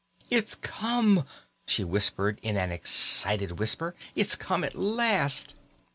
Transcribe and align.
"It's 0.31 0.55
come!" 0.55 1.27
she 1.67 1.83
exclaimed 1.83 2.39
in 2.41 2.57
an 2.57 2.71
excited 2.71 3.59
whisper. 3.59 3.93
"It's 4.15 4.35
come 4.35 4.63
at 4.63 4.73
last!" 4.73 5.53